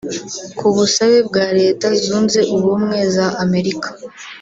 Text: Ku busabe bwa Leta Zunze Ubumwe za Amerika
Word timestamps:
Ku 0.57 0.67
busabe 0.75 1.17
bwa 1.27 1.45
Leta 1.59 1.87
Zunze 2.03 2.39
Ubumwe 2.55 2.97
za 3.15 3.27
Amerika 3.43 3.87